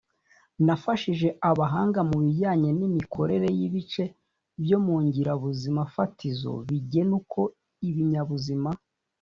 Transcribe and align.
Nafashije 0.65 1.27
abahanga 1.49 1.99
mu 2.09 2.17
bijyanye 2.23 2.69
n 2.79 2.81
imikorere 2.89 3.47
y 3.57 3.61
ibice 3.67 4.03
byo 4.63 4.77
mu 4.85 4.95
ngirabuzimafatizo 5.05 6.51
bigena 6.67 7.13
uko 7.21 7.41
ibinyabuzima 7.89 8.69